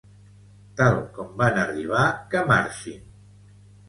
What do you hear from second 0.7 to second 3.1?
Tal com van arribar que marxin